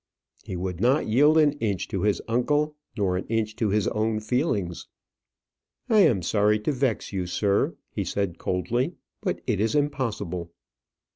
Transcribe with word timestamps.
He 0.43 0.55
would 0.55 0.81
not 0.81 1.05
yield 1.05 1.37
an 1.37 1.51
inch 1.59 1.87
to 1.89 2.01
his 2.01 2.23
uncle; 2.27 2.75
nor 2.97 3.17
an 3.17 3.25
inch 3.27 3.55
to 3.57 3.69
his 3.69 3.87
own 3.89 4.19
feelings. 4.19 4.87
"I 5.91 5.99
am 5.99 6.23
sorry 6.23 6.57
to 6.61 6.71
vex 6.71 7.13
you, 7.13 7.27
sir," 7.27 7.75
he 7.91 8.03
said, 8.03 8.39
coldly, 8.39 8.95
"but 9.21 9.41
it 9.45 9.59
is 9.59 9.75
impossible." 9.75 10.49